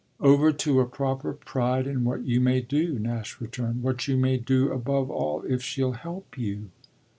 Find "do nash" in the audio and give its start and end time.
2.61-3.39